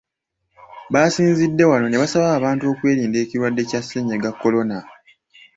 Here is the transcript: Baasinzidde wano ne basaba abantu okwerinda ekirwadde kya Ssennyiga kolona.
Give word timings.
Baasinzidde 0.93 1.63
wano 1.71 1.85
ne 1.87 1.97
basaba 2.01 2.27
abantu 2.39 2.63
okwerinda 2.71 3.17
ekirwadde 3.23 3.61
kya 3.69 3.81
Ssennyiga 3.81 4.29
kolona. 4.41 4.77